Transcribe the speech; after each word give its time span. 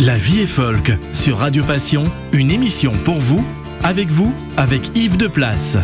La 0.00 0.16
vie 0.16 0.42
est 0.42 0.46
folk 0.46 0.92
sur 1.12 1.38
Radio 1.38 1.64
Passion, 1.64 2.04
une 2.32 2.52
émission 2.52 2.92
pour 3.04 3.16
vous, 3.16 3.44
avec 3.82 4.06
vous, 4.06 4.32
avec 4.56 4.96
Yves 4.96 5.16
de 5.16 5.26
Place. 5.26 5.76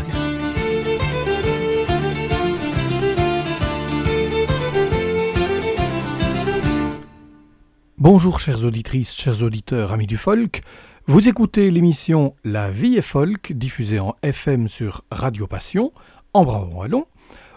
Bonjour 7.99 8.39
chères 8.39 8.65
auditrices, 8.65 9.13
chers 9.13 9.43
auditeurs, 9.43 9.93
amis 9.93 10.07
du 10.07 10.17
folk. 10.17 10.63
Vous 11.07 11.29
écoutez 11.29 11.73
l'émission 11.73 12.37
La 12.45 12.71
vie 12.71 12.95
est 12.97 13.03
folk, 13.03 13.53
diffusée 13.53 13.99
en 13.99 14.15
FM 14.23 14.69
sur 14.69 15.03
Radio 15.11 15.49
Passion, 15.49 15.91
en 16.35 16.45
Brabant-Wallon, 16.45 17.07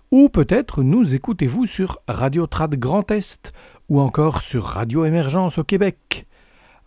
ou 0.10 0.30
peut-être 0.30 0.82
nous 0.82 1.14
écoutez-vous 1.14 1.68
sur 1.68 2.00
Radio 2.08 2.48
Trad 2.48 2.74
Grand 2.74 3.12
Est, 3.12 3.52
ou 3.90 4.02
encore 4.02 4.42
sur 4.42 4.64
Radio 4.64 5.06
Émergence 5.06 5.60
au 5.60 5.64
Québec. 5.64 6.27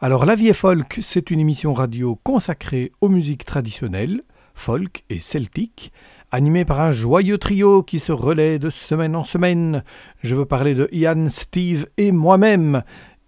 Alors 0.03 0.25
La 0.25 0.35
vie 0.35 0.49
est 0.49 0.55
folk, 0.55 0.99
c'est 1.03 1.31
une 1.31 1.41
émission 1.41 1.75
radio 1.75 2.19
consacrée 2.23 2.91
aux 3.03 3.11
musiques 3.11 3.45
traditionnelles, 3.45 4.23
folk 4.55 5.05
et 5.11 5.19
celtique, 5.19 5.93
animée 6.31 6.65
par 6.65 6.81
un 6.81 6.91
joyeux 6.91 7.37
trio 7.37 7.83
qui 7.83 7.99
se 7.99 8.11
relaie 8.11 8.59
de 8.59 8.71
semaine 8.71 9.15
en 9.15 9.25
semaine. 9.25 9.85
Je 10.23 10.37
veux 10.37 10.47
parler 10.47 10.75
de 10.75 10.89
Ian, 10.91 11.29
Steve 11.29 11.87
et 11.99 12.13
moi-même, 12.13 12.83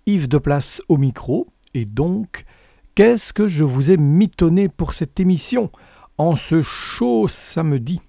Yves 0.06 0.28
de 0.28 0.38
Place 0.38 0.80
au 0.88 0.96
micro, 0.96 1.48
et 1.74 1.84
donc, 1.84 2.46
qu'est-ce 2.94 3.34
que 3.34 3.48
je 3.48 3.64
vous 3.64 3.90
ai 3.90 3.98
mitonné 3.98 4.70
pour 4.70 4.94
cette 4.94 5.20
émission 5.20 5.70
en 6.16 6.36
ce 6.36 6.62
chaud 6.62 7.28
samedi? 7.28 8.00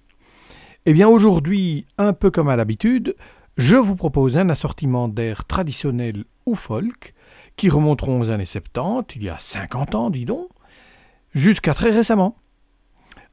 Eh 0.86 0.94
bien 0.94 1.06
aujourd'hui, 1.06 1.84
un 1.98 2.14
peu 2.14 2.30
comme 2.30 2.48
à 2.48 2.56
l'habitude, 2.56 3.14
je 3.58 3.76
vous 3.76 3.94
propose 3.94 4.38
un 4.38 4.48
assortiment 4.48 5.08
d'air 5.08 5.44
traditionnels 5.44 6.24
ou 6.46 6.54
folk, 6.54 7.13
qui 7.56 7.68
remonteront 7.68 8.20
aux 8.20 8.30
années 8.30 8.44
70, 8.44 9.16
il 9.16 9.24
y 9.24 9.28
a 9.28 9.38
50 9.38 9.94
ans, 9.94 10.10
dis 10.10 10.24
donc, 10.24 10.48
jusqu'à 11.34 11.74
très 11.74 11.90
récemment. 11.90 12.36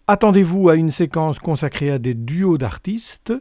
Attendez-vous 0.08 0.69
à 0.69 0.75
une 0.75 0.91
séquence 0.91 1.39
consacrée 1.39 1.91
à 1.91 2.00
des 2.00 2.13
duos 2.13 2.58
d'artistes, 2.58 3.33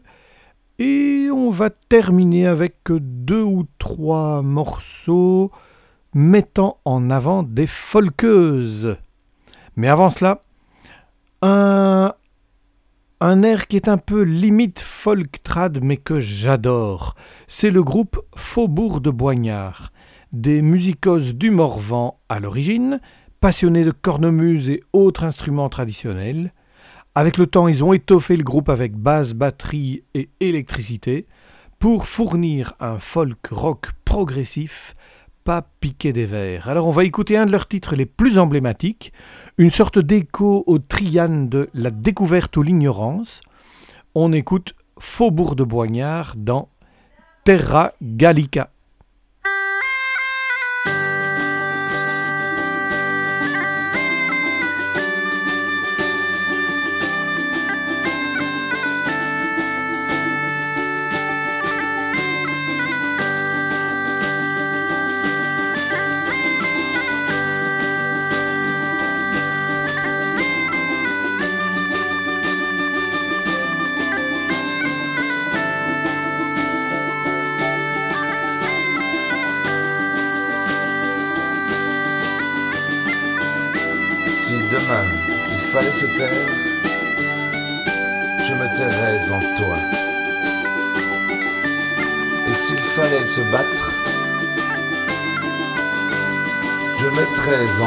et 0.78 1.28
on 1.33 1.50
va 1.50 1.69
terminer 1.70 2.47
avec 2.47 2.77
deux 2.91 3.42
ou 3.42 3.67
trois 3.78 4.41
morceaux 4.42 5.50
mettant 6.14 6.78
en 6.84 7.11
avant 7.11 7.42
des 7.42 7.67
folkeuses. 7.67 8.97
Mais 9.77 9.89
avant 9.89 10.11
cela, 10.11 10.41
un, 11.42 12.15
un 13.20 13.42
air 13.42 13.67
qui 13.67 13.77
est 13.77 13.89
un 13.89 13.98
peu 13.98 14.22
limite 14.22 14.81
folk 14.81 15.42
trad 15.42 15.81
mais 15.83 15.97
que 15.98 16.19
j'adore. 16.19 17.15
C'est 17.47 17.70
le 17.70 17.83
groupe 17.83 18.20
Faubourg 18.34 19.00
de 19.00 19.11
Boignard 19.11 19.92
des 20.33 20.62
musicos 20.62 21.34
du 21.34 21.50
Morvan 21.50 22.19
à 22.28 22.41
l'origine, 22.41 23.00
passionnés 23.41 23.84
de 23.84 23.91
cornemuse 23.91 24.69
et 24.69 24.83
autres 24.92 25.25
instruments 25.25 25.69
traditionnels. 25.69 26.53
Avec 27.14 27.39
le 27.39 27.47
temps, 27.47 27.69
ils 27.69 27.83
ont 27.83 27.92
étoffé 27.92 28.37
le 28.37 28.45
groupe 28.45 28.69
avec 28.69 28.97
basse, 28.97 29.34
batterie 29.34 30.05
et 30.14 30.28
électricité 30.41 31.27
pour 31.78 32.06
fournir 32.06 32.75
un 32.78 32.98
folk 32.98 33.47
rock 33.50 33.91
progressif, 34.05 34.95
pas 35.45 35.67
piqué 35.81 36.12
des 36.12 36.27
vers. 36.27 36.69
Alors 36.69 36.87
on 36.87 36.92
va 36.92 37.05
écouter 37.05 37.37
un 37.37 37.47
de 37.47 37.53
leurs 37.53 37.67
titres 37.67 37.97
les 37.97 38.06
plus 38.06 38.39
emblématiques, 38.39 39.12
une 39.59 39.70
sorte 39.70 39.98
d'écho 39.98 40.62
au 40.67 40.78
triane 40.78 41.48
de 41.48 41.70
La 41.75 41.91
découverte 41.91 42.56
ou 42.56 42.62
l'ignorance. 42.62 43.41
On 44.15 44.33
écoute 44.33 44.75
Faubourg 44.98 45.56
de 45.56 45.65
Boignard 45.65 46.34
dans 46.37 46.69
Terra 47.44 47.92
Gallica. 48.03 48.70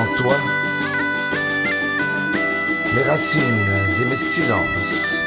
En 0.03 0.17
toi 0.17 0.37
mes 2.95 3.03
racines 3.03 3.69
et 4.01 4.05
mes 4.05 4.15
silences, 4.15 5.23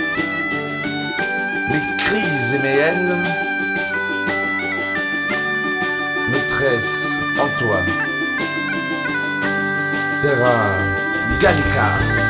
mes 1.70 1.96
cris 1.98 2.54
et 2.54 2.58
mes 2.58 2.78
haines, 2.78 3.22
maîtresse 6.30 7.08
en 7.40 7.48
toi. 7.58 7.80
Terra 10.22 10.78
Gallica. 11.40 12.25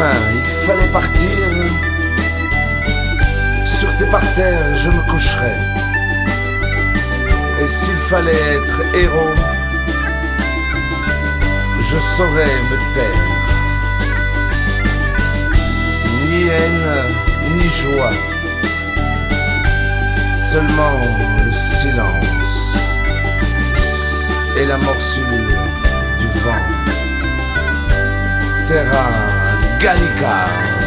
Il 0.00 0.42
fallait 0.64 0.92
partir, 0.92 1.38
sur 3.66 3.92
tes 3.96 4.06
parterres 4.06 4.76
je 4.76 4.90
me 4.90 5.00
coucherai. 5.10 5.54
Et 7.60 7.66
s'il 7.66 7.96
fallait 7.96 8.30
être 8.30 8.82
héros, 8.94 9.34
je 11.80 11.96
saurais 12.16 12.44
me 12.70 12.94
taire. 12.94 13.26
Ni 16.26 16.42
haine, 16.46 16.90
ni 17.56 17.68
joie, 17.70 18.12
seulement 20.40 21.00
le 21.44 21.52
silence 21.52 22.76
et 24.56 24.64
la 24.64 24.76
morsure 24.76 25.26
du 26.20 26.26
vent. 26.40 26.62
Terra 28.66 29.37
Gallica. 29.80 30.77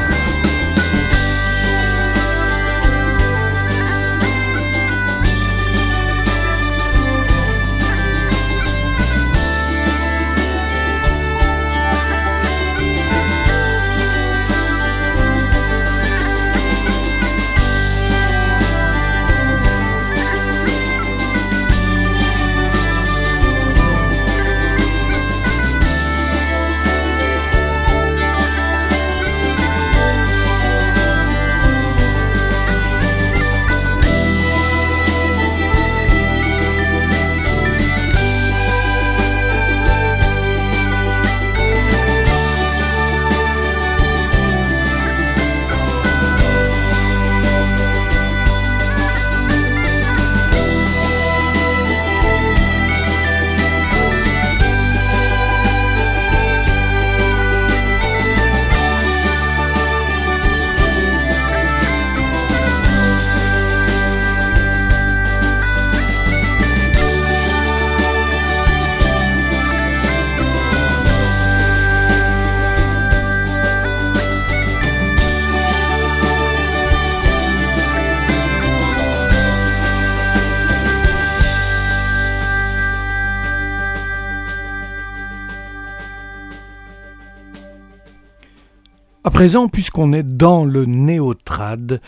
Présent, 89.41 89.70
puisqu'on 89.70 90.14
est 90.14 90.22
dans 90.22 90.66
le 90.66 90.85
néotrad, 90.85 91.99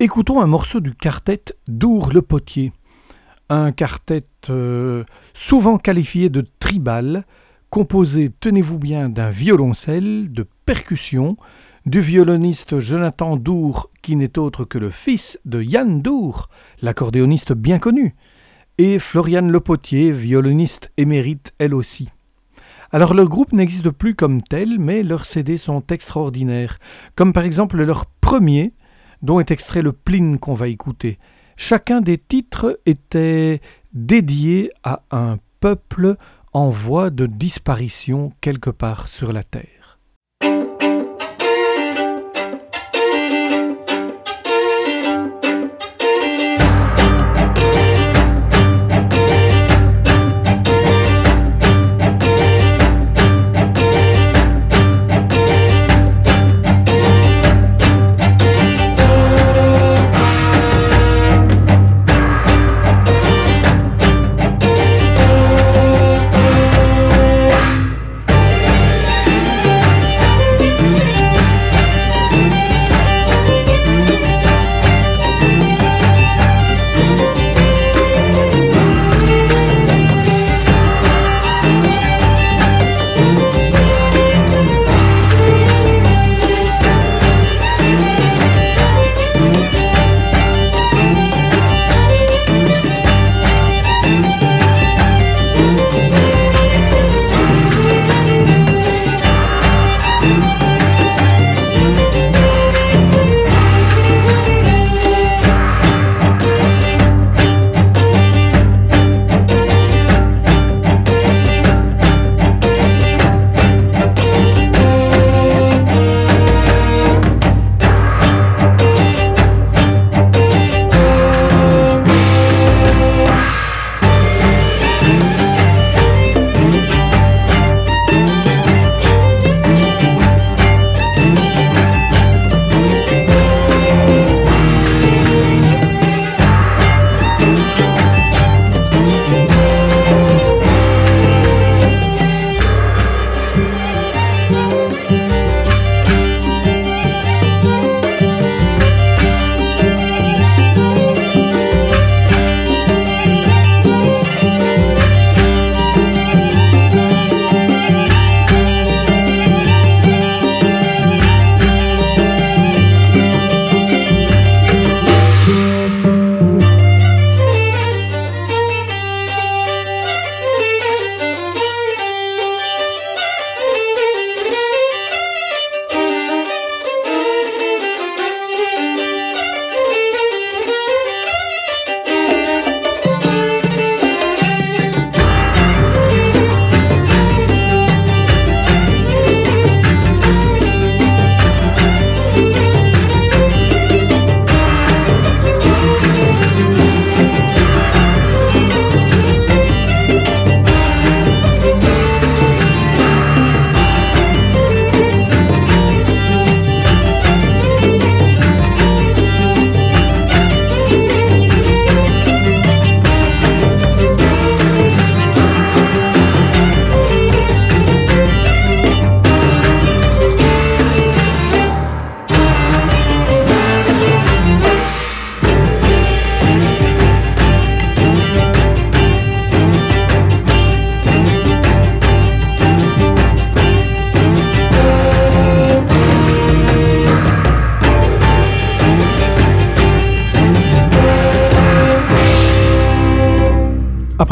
écoutons 0.00 0.40
un 0.40 0.48
morceau 0.48 0.80
du 0.80 0.92
quartet 0.92 1.44
Dour 1.68 2.10
le 2.12 2.20
Potier. 2.20 2.72
Un 3.48 3.70
quartet 3.70 4.24
euh, 4.50 5.04
souvent 5.34 5.78
qualifié 5.78 6.30
de 6.30 6.44
tribal, 6.58 7.26
composé, 7.70 8.28
tenez-vous 8.40 8.80
bien, 8.80 9.08
d'un 9.08 9.30
violoncelle, 9.30 10.32
de 10.32 10.48
percussions, 10.66 11.36
du 11.86 12.00
violoniste 12.00 12.80
Jonathan 12.80 13.36
Dour, 13.36 13.88
qui 14.02 14.16
n'est 14.16 14.36
autre 14.36 14.64
que 14.64 14.78
le 14.78 14.90
fils 14.90 15.38
de 15.44 15.62
Yann 15.62 16.02
Dour, 16.02 16.48
l'accordéoniste 16.82 17.52
bien 17.52 17.78
connu, 17.78 18.16
et 18.78 18.98
Floriane 18.98 19.52
Lepotier, 19.52 20.10
violoniste 20.10 20.90
émérite 20.96 21.54
elle 21.60 21.72
aussi. 21.72 22.08
Alors 22.94 23.12
le 23.12 23.24
groupe 23.24 23.52
n'existe 23.52 23.90
plus 23.90 24.14
comme 24.14 24.40
tel, 24.40 24.78
mais 24.78 25.02
leurs 25.02 25.24
CD 25.24 25.56
sont 25.56 25.82
extraordinaires, 25.88 26.78
comme 27.16 27.32
par 27.32 27.42
exemple 27.42 27.82
leur 27.82 28.06
premier, 28.06 28.72
dont 29.20 29.40
est 29.40 29.50
extrait 29.50 29.82
le 29.82 29.92
pline 29.92 30.38
qu'on 30.38 30.54
va 30.54 30.68
écouter. 30.68 31.18
Chacun 31.56 32.00
des 32.00 32.18
titres 32.18 32.78
était 32.86 33.60
dédié 33.94 34.70
à 34.84 35.02
un 35.10 35.38
peuple 35.58 36.14
en 36.52 36.70
voie 36.70 37.10
de 37.10 37.26
disparition 37.26 38.30
quelque 38.40 38.70
part 38.70 39.08
sur 39.08 39.32
la 39.32 39.42
terre. 39.42 39.73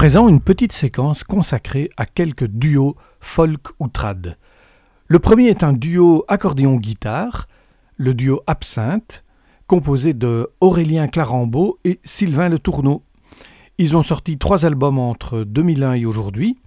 Présent 0.02 0.28
une 0.28 0.40
petite 0.40 0.72
séquence 0.72 1.22
consacrée 1.22 1.88
à 1.96 2.06
quelques 2.06 2.48
duos 2.48 2.96
folk 3.20 3.68
ou 3.78 3.86
trad. 3.86 4.36
Le 5.06 5.18
premier 5.20 5.46
est 5.46 5.62
un 5.62 5.72
duo 5.72 6.24
accordéon-guitare, 6.26 7.46
le 7.98 8.12
duo 8.12 8.40
Absinthe, 8.48 9.22
composé 9.68 10.12
de 10.12 10.50
Aurélien 10.60 11.06
Clarambeau 11.06 11.78
et 11.84 12.00
Sylvain 12.02 12.48
Le 12.48 12.58
Tourneau. 12.58 13.04
Ils 13.78 13.96
ont 13.96 14.02
sorti 14.02 14.38
trois 14.38 14.66
albums 14.66 14.98
entre 14.98 15.44
2001 15.44 15.92
et 15.92 16.04
aujourd'hui, 16.04 16.58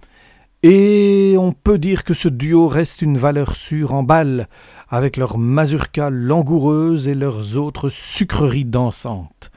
et 0.62 1.36
on 1.38 1.52
peut 1.52 1.76
dire 1.76 2.04
que 2.04 2.14
ce 2.14 2.28
duo 2.28 2.68
reste 2.68 3.02
une 3.02 3.18
valeur 3.18 3.54
sûre 3.54 3.92
en 3.92 4.02
balle, 4.02 4.48
avec 4.88 5.18
leur 5.18 5.36
mazurka 5.36 6.08
langoureuse 6.08 7.06
et 7.06 7.14
leurs 7.14 7.58
autres 7.58 7.90
sucreries 7.90 8.64
dansantes. 8.64 9.50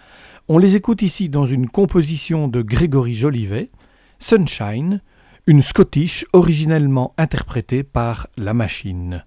On 0.51 0.57
les 0.57 0.75
écoute 0.75 1.03
ici 1.03 1.29
dans 1.29 1.45
une 1.45 1.69
composition 1.69 2.47
de 2.47 2.63
Grégory 2.63 3.13
Jolivet, 3.13 3.69
Sunshine, 4.17 4.99
une 5.45 5.61
Scottish 5.61 6.25
originellement 6.33 7.13
interprétée 7.19 7.83
par 7.83 8.29
La 8.35 8.55
Machine. 8.55 9.25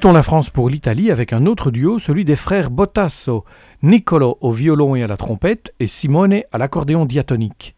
Quittons 0.00 0.12
la 0.14 0.22
France 0.22 0.48
pour 0.48 0.70
l'Italie 0.70 1.10
avec 1.10 1.34
un 1.34 1.44
autre 1.44 1.70
duo, 1.70 1.98
celui 1.98 2.24
des 2.24 2.34
frères 2.34 2.70
Bottasso, 2.70 3.44
Niccolo 3.82 4.38
au 4.40 4.50
violon 4.50 4.96
et 4.96 5.02
à 5.02 5.06
la 5.06 5.18
trompette 5.18 5.74
et 5.78 5.86
Simone 5.86 6.40
à 6.52 6.56
l'accordéon 6.56 7.04
diatonique. 7.04 7.76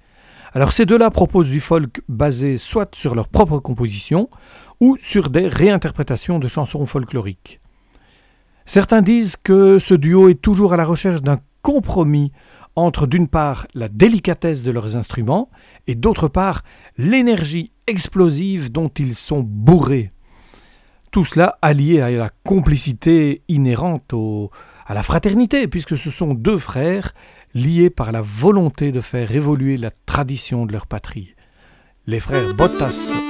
Alors 0.52 0.72
ces 0.72 0.86
deux-là 0.86 1.10
proposent 1.10 1.50
du 1.50 1.58
folk 1.58 2.00
basé 2.08 2.58
soit 2.58 2.94
sur 2.94 3.16
leur 3.16 3.26
propre 3.26 3.58
composition 3.58 4.30
ou 4.78 4.96
sur 5.00 5.30
des 5.30 5.48
réinterprétations 5.48 6.38
de 6.38 6.46
chansons 6.46 6.86
folkloriques. 6.86 7.60
Certains 8.66 9.02
disent 9.02 9.34
que 9.34 9.80
ce 9.80 9.94
duo 9.94 10.28
est 10.28 10.40
toujours 10.40 10.74
à 10.74 10.76
la 10.76 10.84
recherche 10.84 11.22
d'un 11.22 11.38
compromis 11.62 12.30
entre 12.76 13.08
d'une 13.08 13.26
part 13.26 13.66
la 13.74 13.88
délicatesse 13.88 14.62
de 14.62 14.70
leurs 14.70 14.94
instruments 14.94 15.50
et 15.88 15.96
d'autre 15.96 16.28
part 16.28 16.62
l'énergie 16.98 17.72
explosive 17.88 18.70
dont 18.70 18.90
ils 18.90 19.16
sont 19.16 19.42
bourrés. 19.44 20.12
Tout 21.12 21.26
cela 21.26 21.58
allié 21.60 22.00
à 22.00 22.10
la 22.10 22.30
complicité 22.42 23.42
inhérente 23.46 24.14
à 24.86 24.94
la 24.94 25.02
fraternité, 25.02 25.68
puisque 25.68 25.98
ce 25.98 26.10
sont 26.10 26.32
deux 26.32 26.56
frères 26.56 27.12
liés 27.52 27.90
par 27.90 28.12
la 28.12 28.22
volonté 28.22 28.92
de 28.92 29.02
faire 29.02 29.30
évoluer 29.32 29.76
la 29.76 29.90
tradition 30.06 30.64
de 30.64 30.72
leur 30.72 30.86
patrie. 30.86 31.34
Les 32.06 32.18
frères 32.18 32.54
Bottas. 32.54 33.21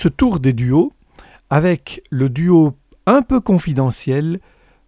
Ce 0.00 0.08
tour 0.08 0.40
des 0.40 0.54
duos 0.54 0.94
avec 1.50 2.02
le 2.08 2.30
duo 2.30 2.72
un 3.04 3.20
peu 3.20 3.38
confidentiel 3.38 4.40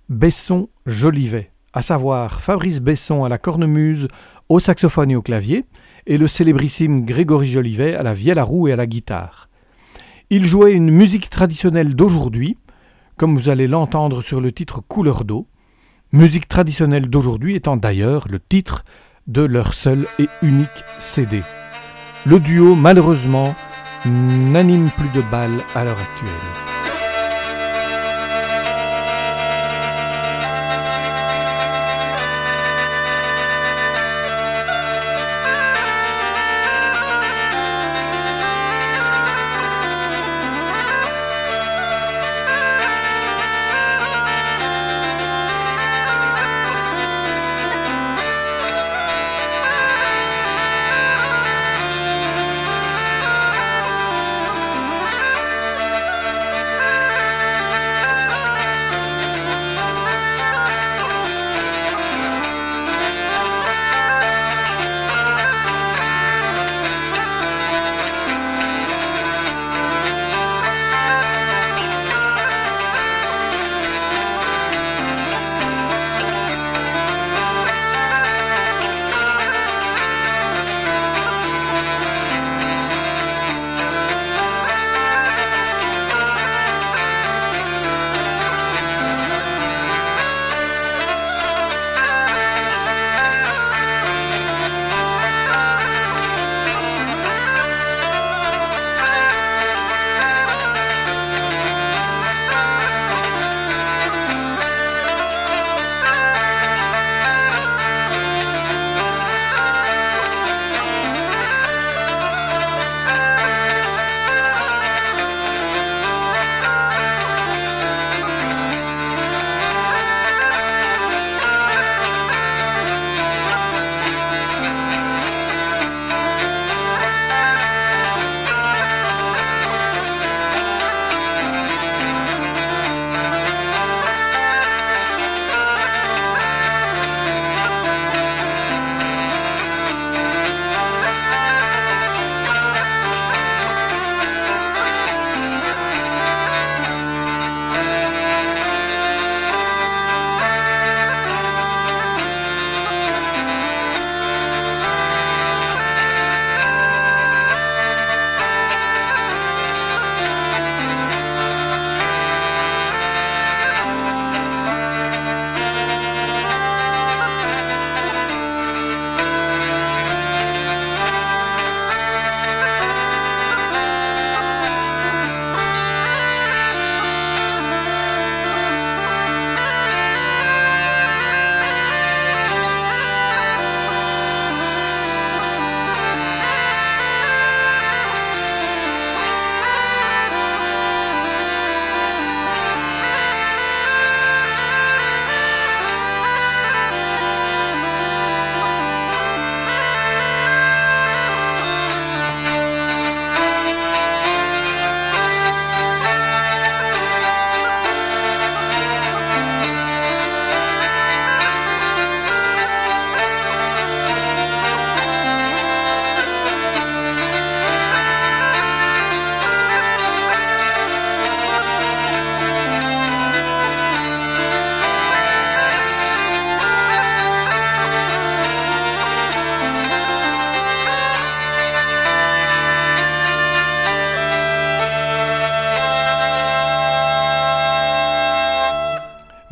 Besson-Jolivet, 0.09 1.51
à 1.75 1.83
savoir 1.83 2.41
Fabrice 2.41 2.81
Besson 2.81 3.23
à 3.23 3.29
la 3.29 3.37
cornemuse, 3.37 4.09
au 4.49 4.59
saxophone 4.59 5.11
et 5.11 5.17
au 5.17 5.21
clavier, 5.21 5.67
et 6.07 6.17
le 6.17 6.27
célébrissime 6.27 7.05
Grégory 7.05 7.47
Jolivet 7.47 7.95
à 7.95 8.03
la 8.03 8.15
vielle 8.15 8.39
à 8.39 8.43
roue 8.43 8.69
et 8.69 8.73
à 8.73 8.77
la 8.77 8.87
guitare. 8.87 9.51
Il 10.31 10.47
jouait 10.47 10.73
une 10.73 10.91
musique 10.91 11.29
traditionnelle 11.29 11.95
d'aujourd'hui, 11.95 12.57
comme 13.19 13.37
vous 13.37 13.51
allez 13.51 13.67
l'entendre 13.67 14.23
sur 14.23 14.41
le 14.41 14.51
titre 14.51 14.81
Couleur 14.81 15.25
d'eau, 15.25 15.47
musique 16.13 16.49
traditionnelle 16.49 17.11
d'aujourd'hui 17.11 17.55
étant 17.55 17.77
d'ailleurs 17.77 18.29
le 18.31 18.41
titre 18.41 18.83
de 19.27 19.43
leur 19.43 19.75
seul 19.75 20.07
et 20.19 20.29
unique 20.41 20.85
CD. 21.01 21.43
Le 22.25 22.41
duo, 22.41 22.75
malheureusement, 22.75 23.55
n'anime 24.07 24.91
plus 24.91 25.09
de 25.11 25.21
balles 25.31 25.61
à 25.75 25.85
l'heure 25.85 25.99
actuelle. 25.99 26.72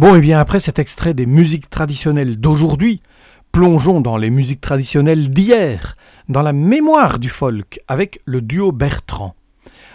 Bon, 0.00 0.14
et 0.14 0.16
eh 0.16 0.20
bien 0.22 0.38
après 0.40 0.60
cet 0.60 0.78
extrait 0.78 1.12
des 1.12 1.26
musiques 1.26 1.68
traditionnelles 1.68 2.40
d'aujourd'hui, 2.40 3.02
plongeons 3.52 4.00
dans 4.00 4.16
les 4.16 4.30
musiques 4.30 4.62
traditionnelles 4.62 5.28
d'hier, 5.28 5.94
dans 6.30 6.40
la 6.40 6.54
mémoire 6.54 7.18
du 7.18 7.28
folk, 7.28 7.82
avec 7.86 8.22
le 8.24 8.40
duo 8.40 8.72
Bertrand. 8.72 9.34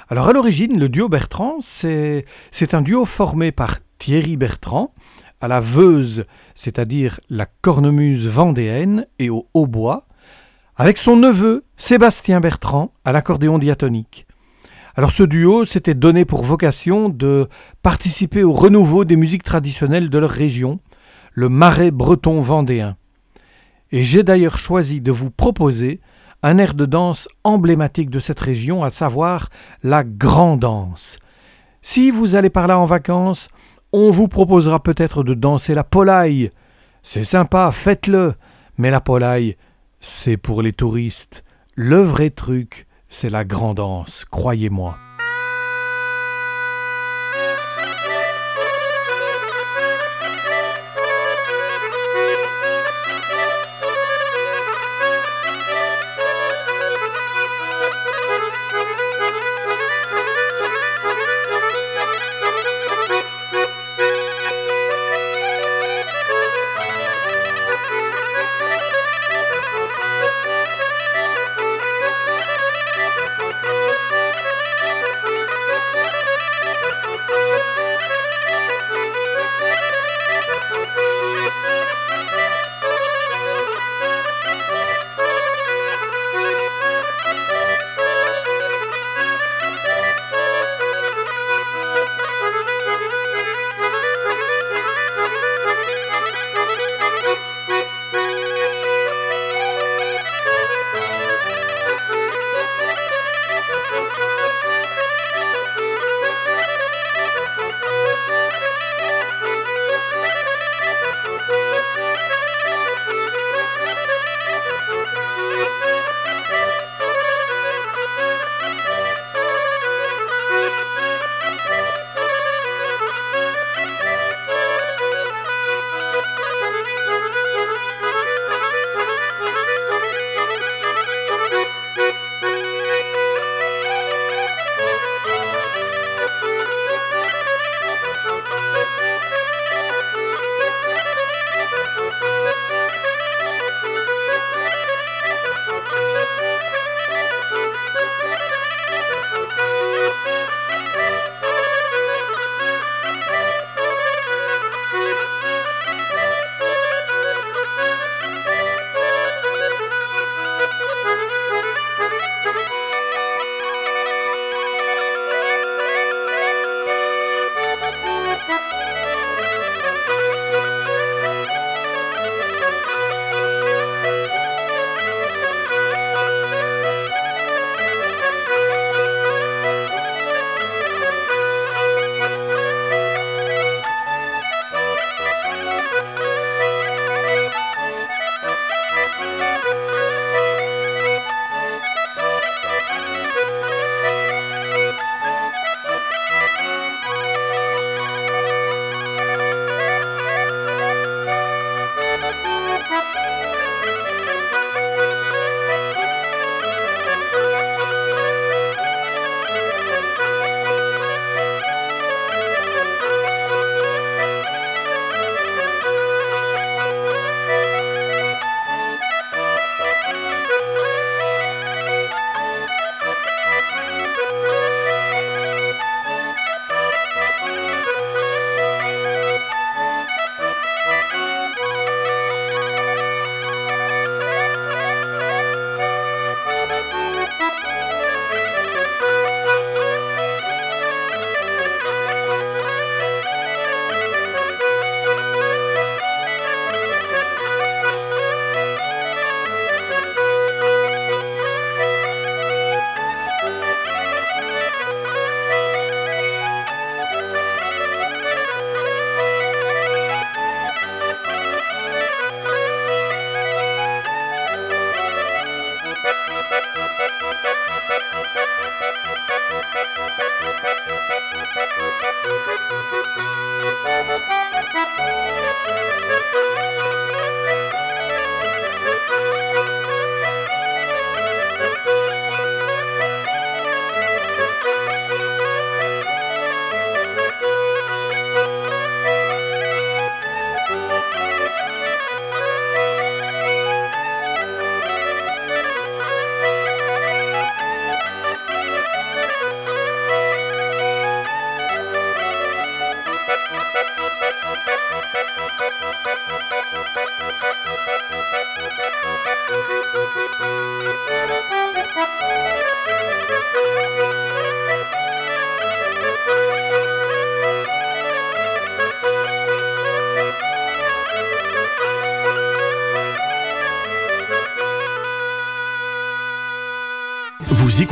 Alors 0.07 0.27
à 0.27 0.33
l'origine, 0.33 0.79
le 0.79 0.89
duo 0.89 1.09
Bertrand, 1.09 1.57
c'est 1.59 2.23
un 2.73 2.83
duo 2.83 3.05
formé 3.05 3.51
par 3.51 3.79
Thierry 3.97 4.37
Bertrand, 4.37 4.93
à 5.41 5.47
la 5.47 5.59
veuse, 5.59 6.25
c'est-à-dire 6.53 7.19
la 7.31 7.47
cornemuse 7.47 8.27
vendéenne, 8.27 9.07
et 9.17 9.31
au 9.31 9.47
hautbois, 9.55 10.05
avec 10.75 10.99
son 10.99 11.15
neveu 11.15 11.63
Sébastien 11.77 12.39
Bertrand 12.41 12.93
à 13.05 13.11
l'accordéon 13.11 13.57
diatonique. 13.57 14.24
Alors 14.97 15.11
ce 15.11 15.23
duo 15.23 15.65
s'était 15.65 15.93
donné 15.93 16.23
pour 16.23 16.43
vocation 16.43 17.09
de 17.09 17.49
participer 17.83 18.43
au 18.43 18.53
renouveau 18.53 19.03
des 19.03 19.17
musiques 19.17 19.43
traditionnelles 19.43 20.09
de 20.09 20.17
leur 20.17 20.29
région, 20.29 20.79
le 21.33 21.49
marais 21.49 21.91
breton 21.91 22.39
vendéen. 22.39 22.95
Et 23.91 24.05
j'ai 24.05 24.23
d'ailleurs 24.23 24.57
choisi 24.57 25.01
de 25.01 25.11
vous 25.11 25.31
proposer 25.31 25.99
un 26.43 26.57
air 26.57 26.73
de 26.73 26.85
danse 26.85 27.27
emblématique 27.43 28.09
de 28.09 28.19
cette 28.21 28.39
région, 28.39 28.85
à 28.85 28.91
savoir 28.91 29.49
la 29.83 30.05
grand 30.05 30.55
danse. 30.55 31.19
Si 31.81 32.09
vous 32.09 32.35
allez 32.35 32.49
par 32.49 32.67
là 32.67 32.79
en 32.79 32.85
vacances, 32.85 33.49
on 33.91 34.11
vous 34.11 34.29
proposera 34.29 34.81
peut-être 34.81 35.23
de 35.23 35.33
danser 35.33 35.73
la 35.73 35.83
polaille. 35.83 36.51
C'est 37.03 37.23
sympa, 37.25 37.69
faites-le, 37.71 38.35
mais 38.77 38.91
la 38.91 39.01
polaille, 39.01 39.57
c'est 39.99 40.37
pour 40.37 40.61
les 40.61 40.73
touristes. 40.73 41.43
Le 41.75 41.97
vrai 41.97 42.29
truc, 42.29 42.87
c'est 43.07 43.29
la 43.29 43.45
grandance, 43.45 44.25
croyez-moi. 44.29 44.97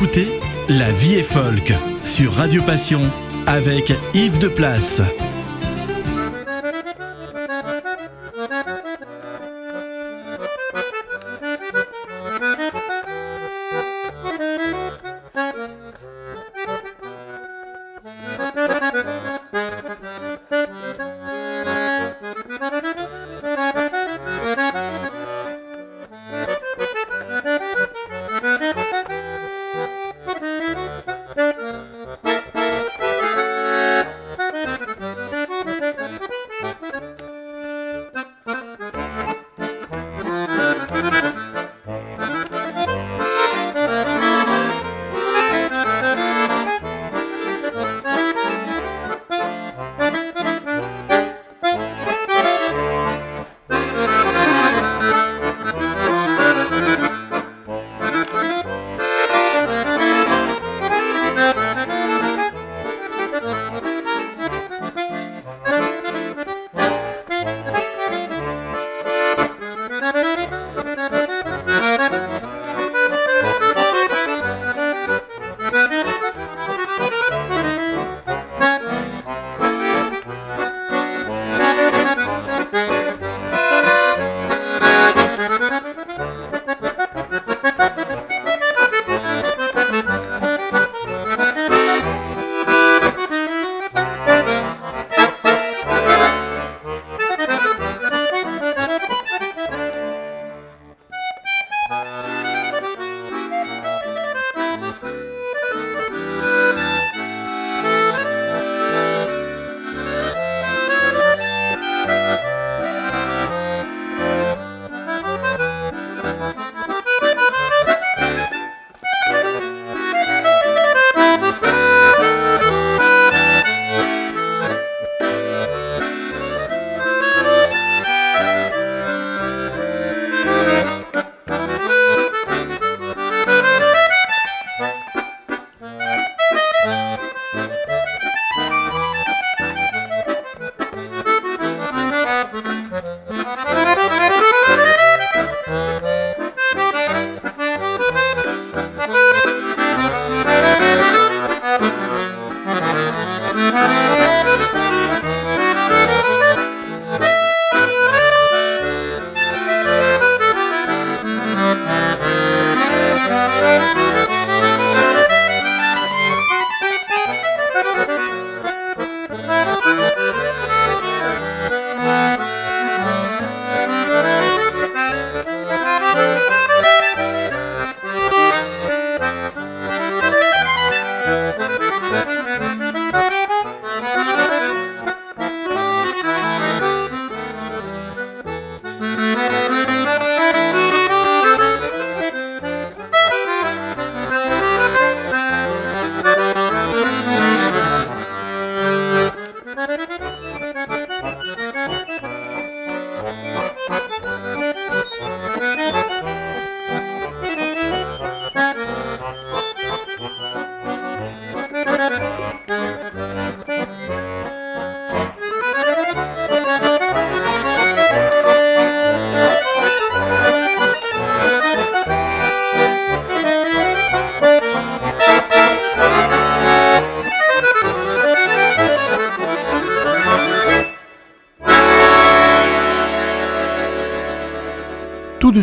Écoutez 0.03 0.27
La 0.67 0.91
vie 0.91 1.13
est 1.13 1.21
folk 1.21 1.73
sur 2.03 2.33
Radio 2.33 2.61
Passion 2.63 2.99
avec 3.47 3.93
Yves 4.13 4.39
de 4.39 4.49
Place. 4.49 5.01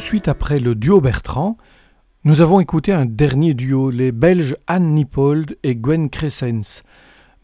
De 0.01 0.05
suite 0.05 0.29
après 0.29 0.61
le 0.61 0.75
duo 0.75 1.03
Bertrand, 1.03 1.59
nous 2.25 2.41
avons 2.41 2.59
écouté 2.59 2.91
un 2.91 3.05
dernier 3.05 3.53
duo, 3.53 3.91
les 3.91 4.13
Belges 4.13 4.57
Anne 4.67 4.95
Nipold 4.95 5.59
et 5.63 5.77
Gwen 5.77 6.09
Crescens, 6.09 6.85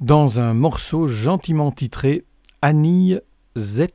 dans 0.00 0.40
un 0.40 0.54
morceau 0.54 1.06
gentiment 1.06 1.70
titré 1.70 2.24
Annie 2.62 3.18
Z. 3.58 3.88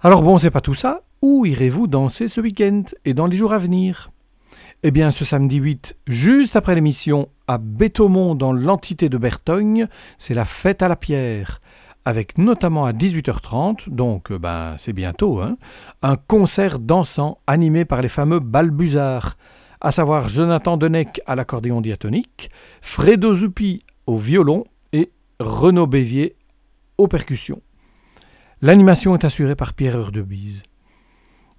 Alors 0.00 0.22
bon, 0.22 0.38
c'est 0.38 0.50
pas 0.50 0.62
tout 0.62 0.74
ça. 0.74 1.02
Où 1.20 1.44
irez-vous 1.44 1.86
danser 1.86 2.28
ce 2.28 2.40
week-end 2.40 2.84
et 3.04 3.12
dans 3.12 3.26
les 3.26 3.36
jours 3.36 3.52
à 3.52 3.58
venir? 3.58 4.10
Eh 4.82 4.90
bien, 4.90 5.10
ce 5.10 5.26
samedi 5.26 5.56
8, 5.56 5.98
juste 6.06 6.56
après 6.56 6.74
l'émission, 6.74 7.28
à 7.46 7.58
Bétomont, 7.58 8.34
dans 8.34 8.54
l'entité 8.54 9.10
de 9.10 9.18
Bertogne, 9.18 9.86
c'est 10.16 10.32
la 10.32 10.46
fête 10.46 10.80
à 10.80 10.88
la 10.88 10.96
pierre 10.96 11.60
avec 12.04 12.38
notamment 12.38 12.86
à 12.86 12.92
18h30, 12.92 13.90
donc 13.90 14.32
euh, 14.32 14.38
ben, 14.38 14.74
c'est 14.78 14.92
bientôt, 14.92 15.40
hein, 15.40 15.56
un 16.02 16.16
concert 16.16 16.78
dansant 16.78 17.38
animé 17.46 17.84
par 17.84 18.00
les 18.02 18.08
fameux 18.08 18.40
Balbuzards, 18.40 19.36
à 19.80 19.92
savoir 19.92 20.28
Jonathan 20.28 20.76
Denec 20.76 21.20
à 21.26 21.34
l'accordéon 21.34 21.80
diatonique, 21.80 22.50
Fredo 22.80 23.34
Zuppi 23.34 23.80
au 24.06 24.16
violon 24.16 24.64
et 24.92 25.10
Renaud 25.38 25.86
Bévier 25.86 26.36
aux 26.98 27.08
percussions. 27.08 27.62
L'animation 28.62 29.14
est 29.14 29.24
assurée 29.24 29.56
par 29.56 29.72
Pierre 29.72 29.96
Heurdebise. 29.96 30.62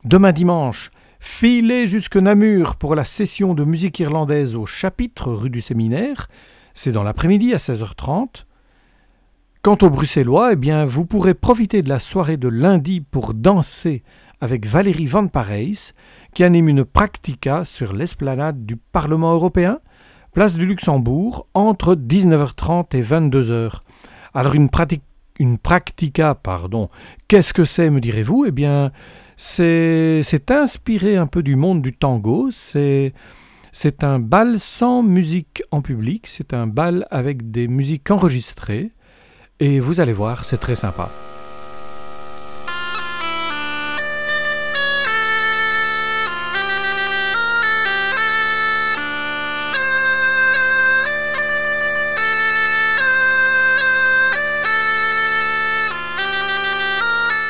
Demain 0.04 0.32
dimanche, 0.32 0.92
filez 1.20 1.88
jusque 1.88 2.18
Namur 2.18 2.76
pour 2.76 2.94
la 2.94 3.06
session 3.06 3.54
de 3.54 3.64
musique 3.64 4.00
irlandaise 4.00 4.56
au 4.56 4.66
chapitre 4.66 5.32
rue 5.32 5.50
du 5.50 5.62
Séminaire. 5.62 6.28
C'est 6.74 6.92
dans 6.92 7.04
l'après-midi 7.04 7.54
à 7.54 7.58
16h30. 7.58 8.46
Quant 9.64 9.78
aux 9.84 9.92
Bruxellois, 9.92 10.54
eh 10.54 10.56
bien, 10.56 10.86
vous 10.86 11.06
pourrez 11.06 11.36
profiter 11.36 11.84
de 11.84 11.90
la 11.90 12.00
soirée 12.00 12.38
de 12.38 12.48
lundi 12.48 13.00
pour 13.00 13.36
danser 13.36 14.02
avec 14.40 14.66
Valérie 14.66 15.06
Van 15.06 15.28
Parijs, 15.28 15.94
qui 16.34 16.44
anime 16.44 16.68
une 16.68 16.84
practica 16.84 17.64
sur 17.64 17.94
l'esplanade 17.94 18.66
du 18.66 18.76
Parlement 18.76 19.34
européen, 19.34 19.78
place 20.34 20.56
du 20.56 20.66
Luxembourg, 20.66 21.46
entre 21.54 21.94
19h30 21.94 22.96
et 22.98 23.04
22h. 23.04 23.82
Alors 24.34 24.56
une, 24.56 24.70
pratique, 24.70 25.04
une 25.38 25.60
practica, 25.60 26.34
pardon, 26.34 26.90
qu'est-ce 27.28 27.54
que 27.54 27.64
c'est, 27.64 27.92
me 27.92 28.02
direz-vous? 28.02 28.46
Eh 28.48 28.52
bien, 28.52 28.92
c'est 29.36 30.24
inspiré 30.50 31.18
un 31.18 31.28
peu 31.28 31.44
du 31.44 31.56
monde 31.56 31.84
du 31.84 31.94
tango, 31.94 32.50
c'est... 32.50 33.14
C'est 33.74 34.04
un 34.04 34.20
bal 34.20 34.60
sans 34.60 35.02
musique 35.02 35.64
en 35.72 35.82
public, 35.82 36.28
c'est 36.28 36.54
un 36.54 36.68
bal 36.68 37.08
avec 37.10 37.52
des 37.52 37.70
musiques 37.70 38.12
enregistrées, 38.12 38.92
et 39.62 39.80
vous 39.80 40.00
allez 40.00 40.12
voir, 40.12 40.44
c'est 40.44 40.58
très 40.58 40.76
sympa. 40.76 41.08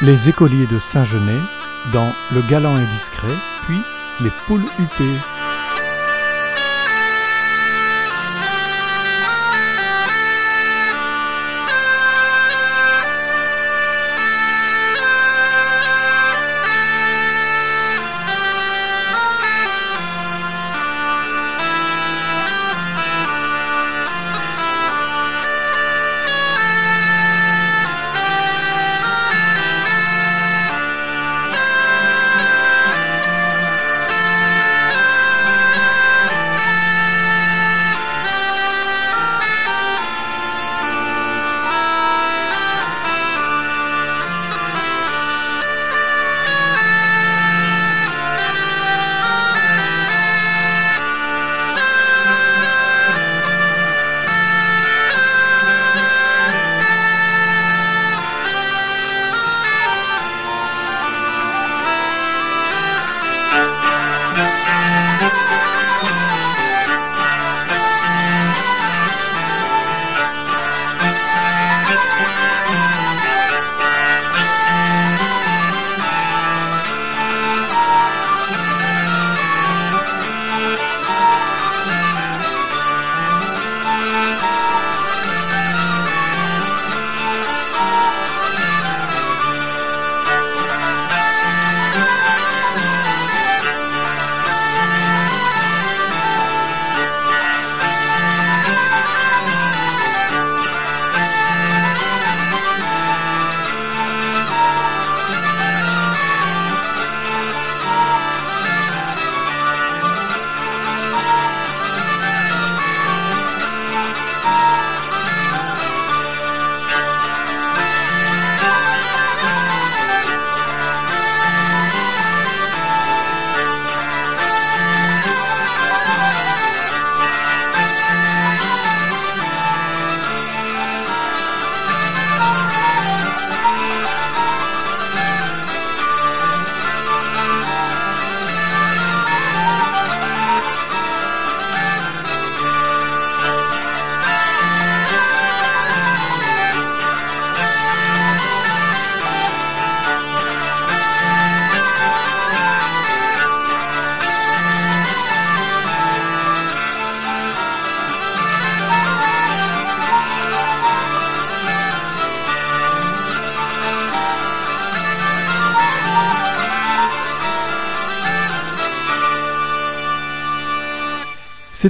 Les 0.01 0.27
écoliers 0.27 0.67
de 0.67 0.79
Saint-Genet 0.79 1.39
dans 1.93 2.11
Le 2.33 2.41
Galant 2.49 2.75
Indiscret, 2.75 3.27
puis 3.65 3.79
Les 4.19 4.31
Poules 4.47 4.65
huppées. 4.79 5.19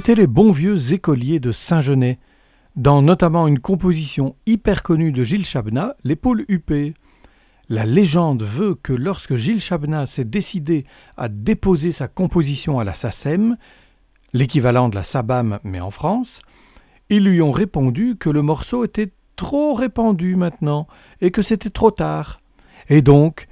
Les 0.08 0.26
bons 0.26 0.52
vieux 0.52 0.92
écoliers 0.92 1.40
de 1.40 1.52
Saint-Genet, 1.52 2.18
dans 2.76 3.00
notamment 3.00 3.48
une 3.48 3.60
composition 3.60 4.36
hyper 4.44 4.82
connue 4.82 5.10
de 5.10 5.24
Gilles 5.24 5.46
Chabna, 5.46 5.96
L'épaule 6.04 6.44
huppée. 6.48 6.92
La 7.70 7.86
légende 7.86 8.42
veut 8.42 8.74
que 8.74 8.92
lorsque 8.92 9.36
Gilles 9.36 9.60
Chabna 9.60 10.04
s'est 10.04 10.26
décidé 10.26 10.84
à 11.16 11.28
déposer 11.28 11.92
sa 11.92 12.08
composition 12.08 12.78
à 12.78 12.84
la 12.84 12.92
SACEM, 12.92 13.56
l'équivalent 14.34 14.90
de 14.90 14.96
la 14.96 15.02
SABAM 15.02 15.60
mais 15.64 15.80
en 15.80 15.90
France, 15.90 16.42
ils 17.08 17.24
lui 17.24 17.40
ont 17.40 17.52
répondu 17.52 18.16
que 18.16 18.28
le 18.28 18.42
morceau 18.42 18.84
était 18.84 19.12
trop 19.36 19.72
répandu 19.72 20.36
maintenant 20.36 20.88
et 21.22 21.30
que 21.30 21.40
c'était 21.40 21.70
trop 21.70 21.90
tard. 21.90 22.40
Et 22.90 23.00
donc, 23.00 23.46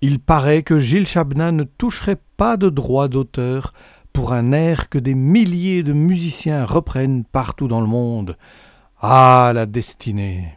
il 0.00 0.20
paraît 0.20 0.62
que 0.62 0.78
Gilles 0.78 1.08
Chabna 1.08 1.50
ne 1.50 1.64
toucherait 1.64 2.20
pas 2.36 2.56
de 2.56 2.68
droit 2.68 3.08
d'auteur 3.08 3.72
pour 4.14 4.32
un 4.32 4.52
air 4.52 4.88
que 4.88 4.96
des 4.96 5.14
milliers 5.14 5.82
de 5.82 5.92
musiciens 5.92 6.64
reprennent 6.64 7.24
partout 7.24 7.68
dans 7.68 7.80
le 7.80 7.86
monde. 7.86 8.38
Ah, 9.02 9.50
la 9.54 9.66
destinée 9.66 10.56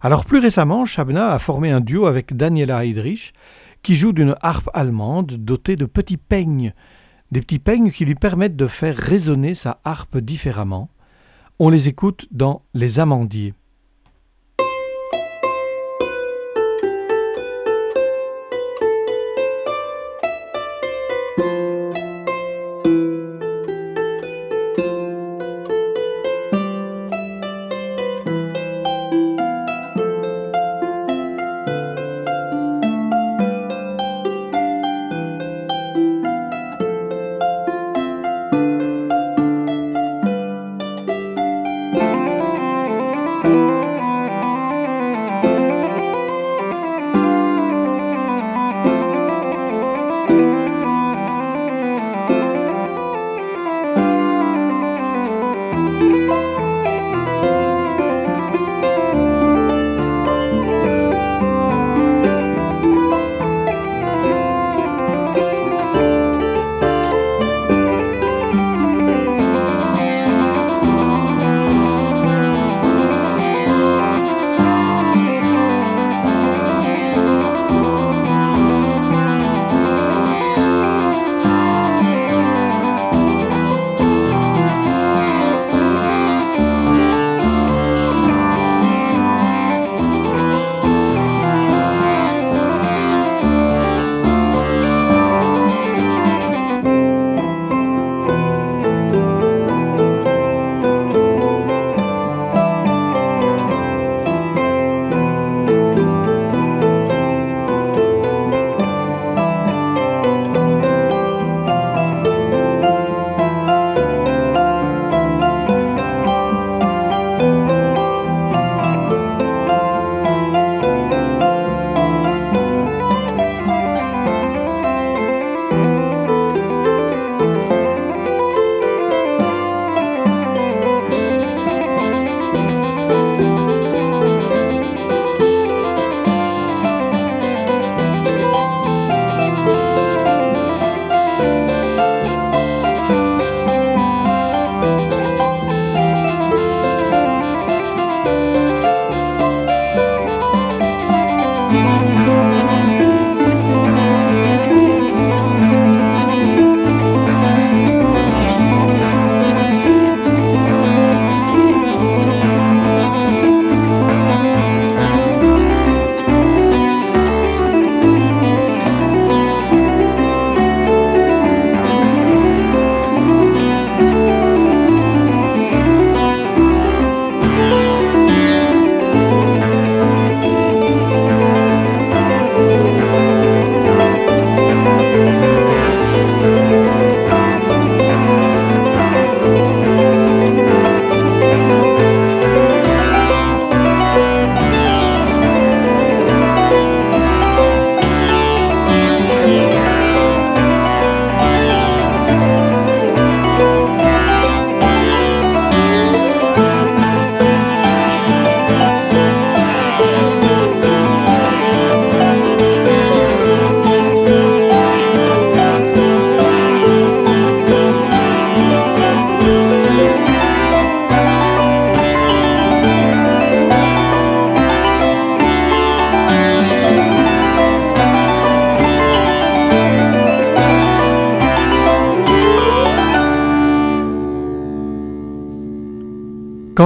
Alors 0.00 0.24
plus 0.24 0.38
récemment, 0.38 0.86
Chabna 0.86 1.34
a 1.34 1.38
formé 1.40 1.72
un 1.72 1.80
duo 1.80 2.06
avec 2.06 2.34
Daniela 2.34 2.86
Heydrich, 2.86 3.32
qui 3.82 3.96
joue 3.96 4.12
d'une 4.12 4.36
harpe 4.40 4.70
allemande 4.72 5.32
dotée 5.32 5.74
de 5.74 5.86
petits 5.86 6.16
peignes, 6.16 6.72
des 7.32 7.40
petits 7.40 7.58
peignes 7.58 7.90
qui 7.90 8.04
lui 8.04 8.14
permettent 8.14 8.56
de 8.56 8.68
faire 8.68 8.96
résonner 8.96 9.54
sa 9.54 9.80
harpe 9.84 10.18
différemment. 10.18 10.88
On 11.58 11.68
les 11.68 11.88
écoute 11.88 12.28
dans 12.30 12.62
Les 12.74 13.00
Amandiers. 13.00 13.54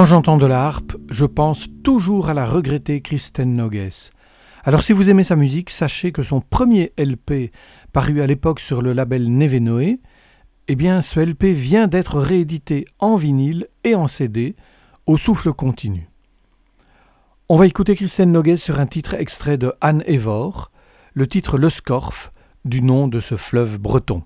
Quand 0.06 0.10
j'entends 0.10 0.36
de 0.36 0.46
la 0.46 0.64
harpe, 0.64 0.96
je 1.10 1.24
pense 1.24 1.66
toujours 1.82 2.28
à 2.28 2.34
la 2.34 2.46
regrettée 2.46 3.00
Kristen 3.00 3.56
Nogues. 3.56 3.90
Alors 4.62 4.84
si 4.84 4.92
vous 4.92 5.10
aimez 5.10 5.24
sa 5.24 5.34
musique, 5.34 5.68
sachez 5.68 6.12
que 6.12 6.22
son 6.22 6.40
premier 6.40 6.92
LP, 6.96 7.50
paru 7.92 8.22
à 8.22 8.28
l'époque 8.28 8.60
sur 8.60 8.82
le 8.82 8.92
label 8.92 9.36
Nevenoé, 9.36 9.98
eh 10.68 10.76
bien 10.76 11.02
ce 11.02 11.18
LP 11.18 11.46
vient 11.46 11.88
d'être 11.88 12.20
réédité 12.20 12.84
en 13.00 13.16
vinyle 13.16 13.66
et 13.82 13.96
en 13.96 14.06
CD 14.06 14.54
au 15.08 15.16
souffle 15.16 15.52
continu. 15.52 16.08
On 17.48 17.56
va 17.56 17.66
écouter 17.66 17.96
Kristen 17.96 18.30
Nogues 18.30 18.54
sur 18.54 18.78
un 18.78 18.86
titre 18.86 19.14
extrait 19.14 19.58
de 19.58 19.72
Anne 19.80 20.04
Evor, 20.06 20.70
le 21.14 21.26
titre 21.26 21.58
Le 21.58 21.68
Scorf, 21.68 22.30
du 22.64 22.80
nom 22.80 23.08
de 23.08 23.18
ce 23.18 23.34
fleuve 23.34 23.78
breton. 23.78 24.22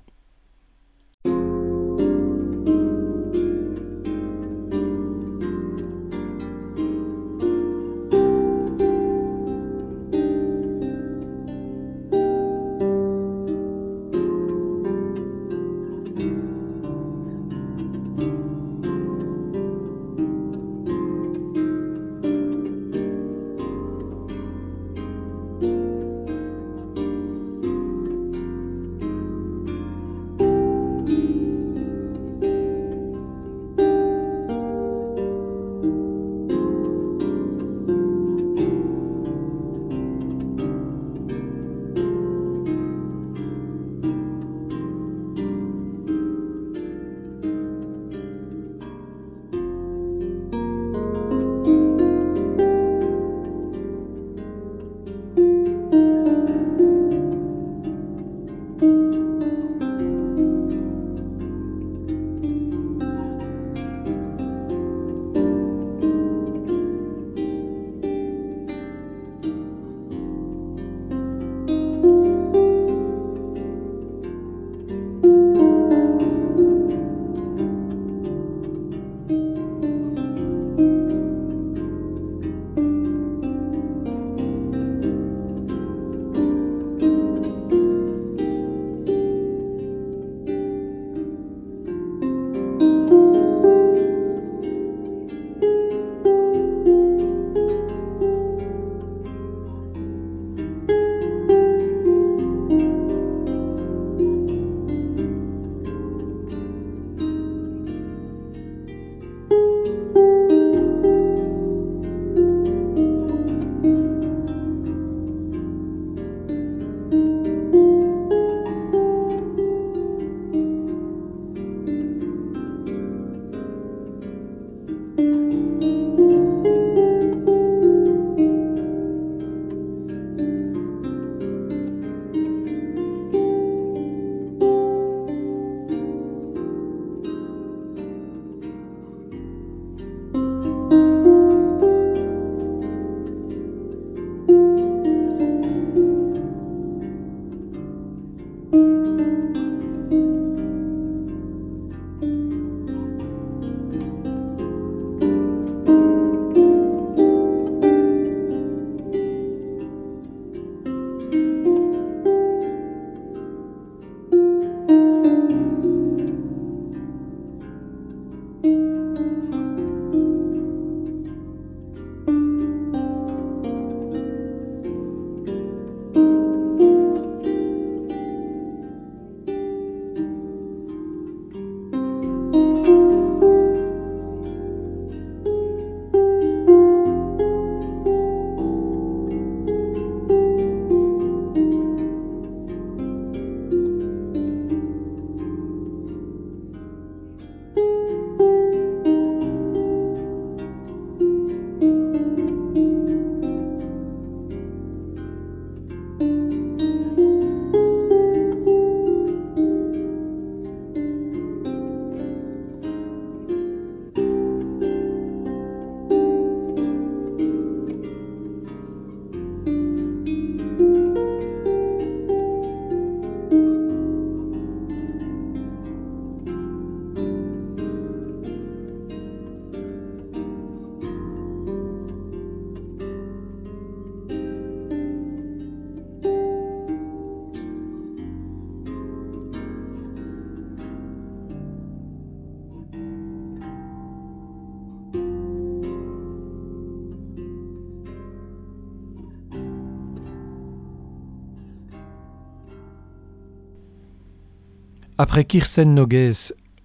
Après 255.23 255.45
Kirsten 255.45 255.93
Nogues, 255.95 256.33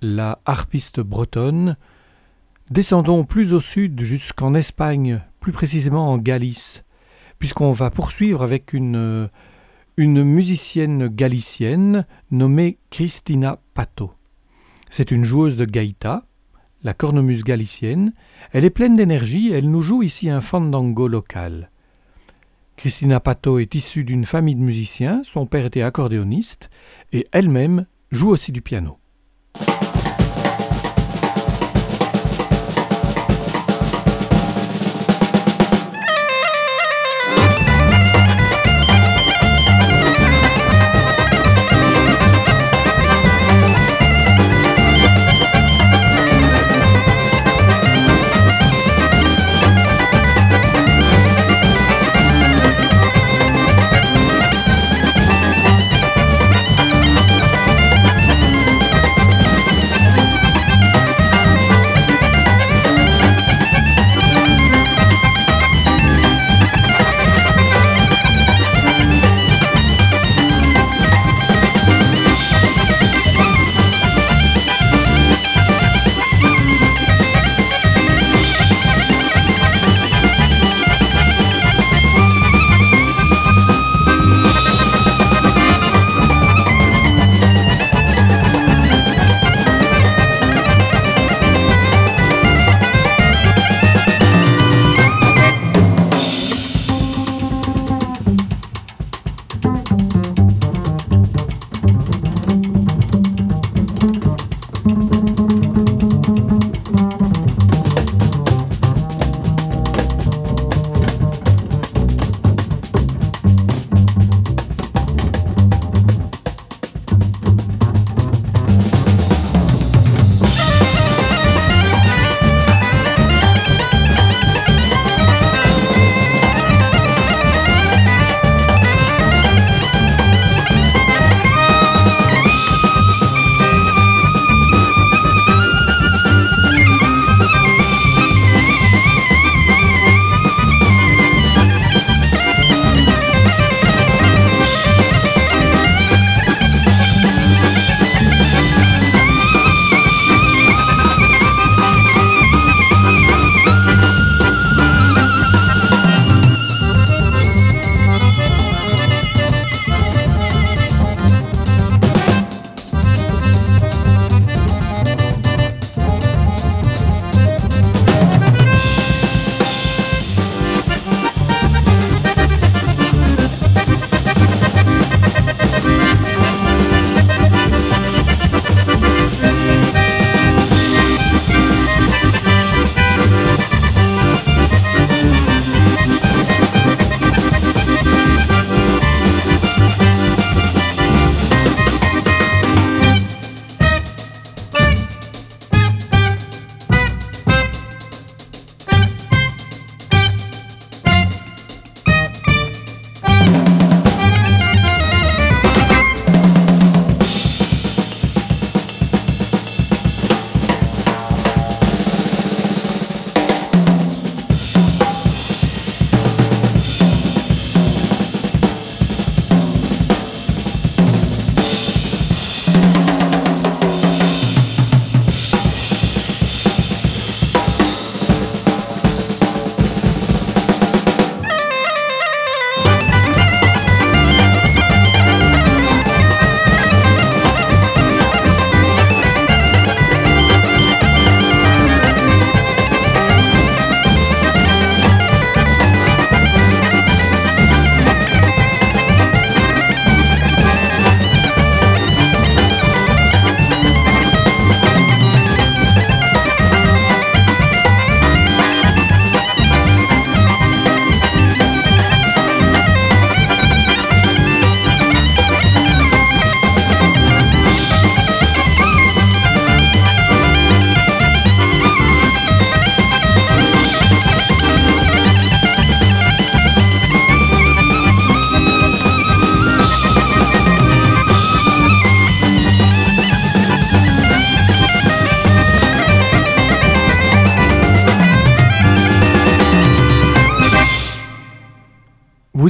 la 0.02 0.40
harpiste 0.46 1.00
bretonne, 1.00 1.78
descendons 2.70 3.24
plus 3.24 3.54
au 3.54 3.62
sud 3.62 4.02
jusqu'en 4.02 4.54
Espagne, 4.56 5.22
plus 5.40 5.54
précisément 5.54 6.12
en 6.12 6.18
Galice, 6.18 6.84
puisqu'on 7.40 7.72
va 7.72 7.92
poursuivre 7.92 8.42
avec 8.42 8.74
une, 8.74 9.30
musicienne 9.98 11.08
galicienne 11.08 12.06
nommée 12.30 12.78
Cristina 12.90 13.62
Pato. 13.74 14.12
C'est 14.90 15.12
une 15.12 15.24
joueuse 15.24 15.56
de 15.56 15.64
gaïta, 15.64 16.26
la 16.84 16.94
cornemuse 16.94 17.46
galicienne. 17.46 18.12
Elle 18.52 18.66
est 18.66 18.70
pleine 18.70 18.98
d'énergie 18.98 19.54
elle 19.54 19.72
nous 19.72 19.82
joue 19.82 20.04
ici 20.04 20.30
un 20.30 20.42
fandango 20.42 21.08
local. 21.08 21.72
Christina 22.76 23.22
Pato 23.22 23.60
est 23.60 23.76
issue 23.76 24.04
d'une 24.04 24.26
famille 24.26 24.56
de 24.56 24.62
musiciens, 24.62 25.22
son 25.24 25.46
père 25.46 25.68
était 25.68 25.84
accordéoniste 25.84 26.70
et 27.14 27.26
elle-même 27.32 27.86
joue 28.12 28.30
aussi 28.30 28.52
du 28.52 28.62
piano. 28.62 29.00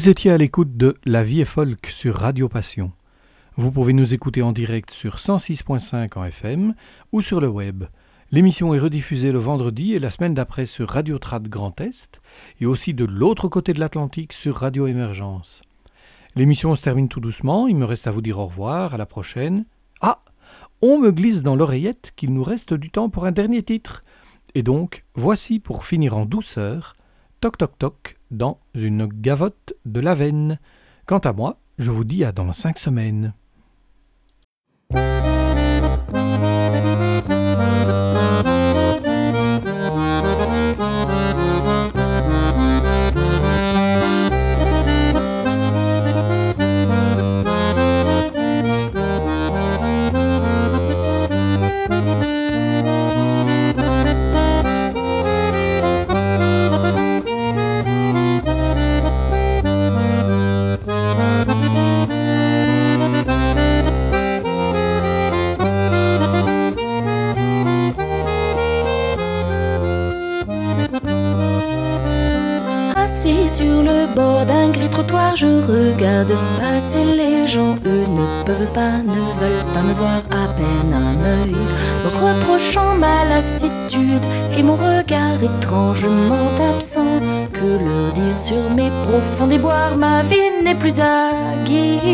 Vous 0.05 0.11
étiez 0.11 0.29
à 0.29 0.37
l'écoute 0.37 0.77
de 0.77 0.97
La 1.03 1.23
vie 1.23 1.41
est 1.41 1.45
folk 1.45 1.87
sur 1.87 2.13
Radio 2.13 2.47
Passion. 2.47 2.91
Vous 3.55 3.71
pouvez 3.71 3.91
nous 3.91 4.13
écouter 4.13 4.43
en 4.43 4.51
direct 4.51 4.91
sur 4.91 5.15
106.5 5.15 6.15
en 6.15 6.25
FM 6.25 6.75
ou 7.11 7.23
sur 7.23 7.41
le 7.41 7.47
web. 7.47 7.85
L'émission 8.29 8.75
est 8.75 8.79
rediffusée 8.79 9.31
le 9.31 9.39
vendredi 9.39 9.95
et 9.95 9.99
la 9.99 10.11
semaine 10.11 10.35
d'après 10.35 10.67
sur 10.67 10.89
Radio 10.89 11.17
Trad 11.17 11.47
Grand 11.47 11.81
Est 11.81 12.21
et 12.61 12.67
aussi 12.67 12.93
de 12.93 13.03
l'autre 13.03 13.47
côté 13.47 13.73
de 13.73 13.79
l'Atlantique 13.79 14.33
sur 14.33 14.57
Radio 14.57 14.85
Émergence. 14.85 15.63
L'émission 16.35 16.75
se 16.75 16.83
termine 16.83 17.07
tout 17.07 17.19
doucement, 17.19 17.67
il 17.67 17.75
me 17.75 17.85
reste 17.85 18.05
à 18.05 18.11
vous 18.11 18.21
dire 18.21 18.37
au 18.37 18.45
revoir, 18.45 18.93
à 18.93 18.97
la 18.97 19.07
prochaine. 19.07 19.65
Ah 20.01 20.21
on 20.83 20.99
me 20.99 21.09
glisse 21.09 21.41
dans 21.41 21.55
l'oreillette 21.55 22.13
qu'il 22.15 22.31
nous 22.31 22.43
reste 22.43 22.75
du 22.75 22.91
temps 22.91 23.09
pour 23.09 23.25
un 23.25 23.31
dernier 23.31 23.63
titre. 23.63 24.03
Et 24.53 24.61
donc, 24.61 25.03
voici 25.15 25.59
pour 25.59 25.83
finir 25.83 26.15
en 26.15 26.27
douceur, 26.27 26.95
Toc 27.41 27.57
Toc 27.57 27.77
Toc 27.77 28.17
dans 28.31 28.59
une 28.73 29.05
gavotte 29.05 29.73
de 29.85 29.99
la 29.99 30.15
veine. 30.15 30.59
Quant 31.05 31.19
à 31.19 31.33
moi, 31.33 31.59
je 31.77 31.91
vous 31.91 32.03
dis 32.03 32.23
à 32.23 32.31
dans 32.31 32.51
cinq 32.53 32.77
semaines. 32.77 33.33
Déboires, 89.47 89.97
ma 89.97 90.21
vie 90.23 90.63
n'est 90.63 90.75
plus 90.75 90.99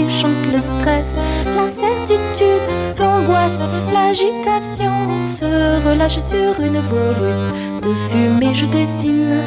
chante 0.09 0.45
le 0.51 0.59
stress, 0.59 1.15
l'incertitude, 1.45 2.67
l'angoisse, 2.97 3.61
l'agitation 3.93 4.91
se 5.37 5.89
relâche 5.89 6.19
sur 6.19 6.59
une 6.59 6.79
volute 6.79 7.81
de 7.81 7.93
fumée, 8.09 8.53
je 8.53 8.65
dessine 8.65 9.41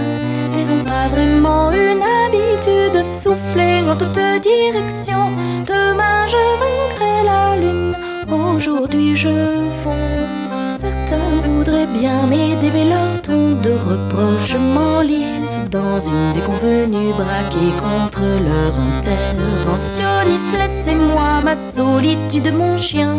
des 0.53 0.85
pas 0.85 1.09
vraiment 1.09 1.71
une 1.71 2.05
de 2.95 3.03
souffler 3.03 3.83
en 3.89 3.97
toutes 3.97 4.19
directions. 4.41 5.31
Demain 5.67 6.27
je 6.27 6.43
vaincrai 6.61 7.25
la 7.25 7.57
lune, 7.57 7.95
aujourd'hui 8.29 9.17
je 9.17 9.29
fonds. 9.83 9.91
Certains 10.79 11.43
voudraient 11.45 11.87
bien 11.87 12.27
m'aider, 12.27 12.71
mais 12.73 12.89
leur 12.89 13.23
ton 13.23 13.53
de 13.67 13.73
reproche 13.89 14.55
m'enlise 14.55 14.94
dans 15.75 15.99
une 15.99 16.33
déconvenue 16.35 17.13
braquée 17.15 17.75
contre 17.83 18.23
leur 18.23 18.73
interventionnisme. 18.99 20.57
Laissez-moi 20.57 21.41
ma 21.45 21.57
solitude, 21.57 22.55
mon 22.55 22.79
chien, 22.79 23.17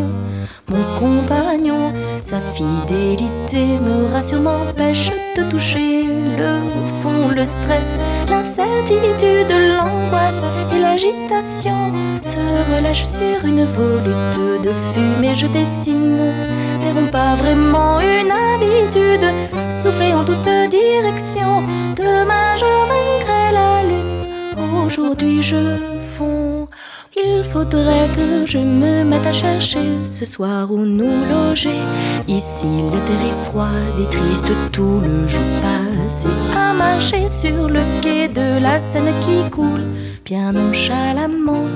mon 0.70 0.84
compagnon, 0.98 1.92
sa 2.22 2.40
fidélité 2.56 3.80
me 3.86 4.10
rassure, 4.14 4.42
m'empêche 4.42 5.12
de 5.36 5.44
toucher 5.44 6.06
le 6.38 6.60
fond, 7.02 7.36
le 7.36 7.46
stress, 7.46 8.00
l'incertitude, 8.30 9.52
l'angoisse 9.78 10.46
et 10.74 10.80
l'agitation 10.80 11.92
se 12.24 12.40
relâchent 12.74 13.06
sur 13.06 13.44
une 13.46 13.66
volute 13.66 14.64
de 14.64 14.72
fumée. 14.94 15.36
Je 15.36 15.48
dessine, 15.48 16.32
pas 17.12 17.36
vraiment 17.36 18.00
une 18.00 18.32
habitude, 18.32 19.28
souffler 19.70 20.14
en 20.14 20.24
toute 20.24 20.50
direction. 20.70 21.64
Demain 21.96 22.56
je 22.58 22.66
vaincrai 22.92 23.52
la 23.54 23.84
lune, 23.84 24.86
aujourd'hui 24.86 25.44
je 25.44 25.78
fonds. 26.18 26.68
Il 27.18 27.44
faudrait 27.44 28.10
que 28.16 28.46
je 28.46 28.58
me 28.58 29.04
mette 29.04 29.26
à 29.26 29.34
chercher 29.34 29.88
ce 30.06 30.26
soir 30.26 30.72
où 30.72 30.80
nous 30.80 31.26
loger. 31.32 31.80
Ici, 32.28 32.68
la 32.92 33.00
terre 33.08 33.26
est 33.32 33.50
froide 33.50 34.00
et 34.00 34.10
triste, 34.10 34.52
tout 34.74 35.00
le 35.04 35.28
jour 35.28 35.42
passé 35.62 35.95
à 35.95 35.95
marcher 36.78 37.28
sur 37.30 37.70
le 37.70 37.82
quai 38.02 38.28
de 38.28 38.60
la 38.60 38.80
Seine 38.80 39.14
qui 39.22 39.50
coule 39.50 39.86
bien 40.24 40.52
nonchalamment. 40.54 41.68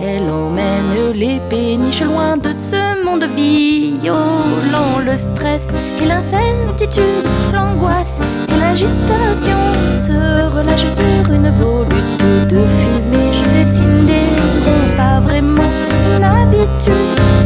Elle 0.00 0.30
emmène 0.30 1.12
les 1.14 1.40
péniches 1.50 2.02
loin 2.02 2.36
de 2.36 2.52
ce 2.52 3.04
monde 3.04 3.24
violent. 3.36 4.98
Le 5.04 5.14
stress 5.16 5.68
et 6.00 6.06
l'incertitude, 6.06 7.26
l'angoisse 7.52 8.20
et 8.48 8.58
l'agitation 8.58 9.60
se 10.06 10.46
relâchent 10.54 10.94
sur 11.00 11.32
une 11.32 11.50
volute 11.50 12.48
de 12.48 12.60
fumée. 12.78 13.32
Je 13.32 13.60
dessine 13.60 14.06
des 14.06 14.96
pas 14.96 15.20
vraiment 15.20 15.72
une 16.16 16.24
habitude, 16.24 16.92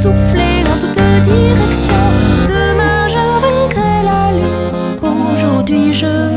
souffler 0.02 0.62
en 0.72 0.78
toute 0.80 1.22
direction. 1.22 2.02
Demain 2.48 3.08
je 3.08 3.22
vaincrai 3.44 4.02
la 4.04 4.32
lune, 4.32 4.72
aujourd'hui 5.02 5.92
je 5.92 6.31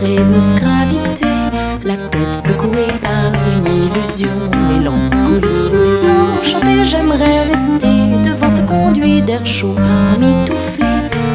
rêveuse 0.00 0.54
gravité, 0.54 1.26
la 1.84 1.96
tête 1.96 2.46
secouée 2.46 2.92
par 3.02 3.32
une 3.32 3.66
illusion 3.66 4.36
mélancolique. 4.68 5.72
Désenchantée, 5.72 6.84
j'aimerais 6.84 7.44
rester 7.50 7.96
devant 8.24 8.50
ce 8.50 8.62
conduit 8.62 9.20
d'air 9.22 9.44
chaud, 9.44 9.76
mitouflé. 10.18 10.86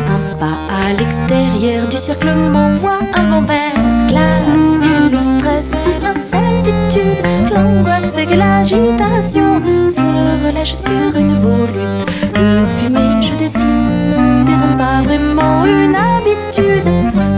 Un 0.07 0.35
pas 0.37 0.57
à 0.69 0.93
l'extérieur 0.93 1.87
du 1.89 1.97
cercle 1.97 2.27
m'envoie 2.51 2.99
un 3.13 3.29
vent 3.29 3.41
vert, 3.41 3.73
glace, 4.07 5.11
le 5.11 5.19
stress, 5.19 5.71
l'incertitude, 6.01 7.53
l'angoisse 7.53 8.17
et 8.17 8.35
l'agitation 8.35 9.61
se 9.89 10.47
relâchent 10.47 10.75
sur 10.75 11.19
une 11.19 11.35
volute. 11.39 12.05
Une 12.35 12.65
fumée, 12.79 13.21
je 13.21 13.33
dessine, 13.37 14.45
pas 14.77 15.01
vraiment 15.03 15.63
une 15.65 15.95
habitude 15.95 17.34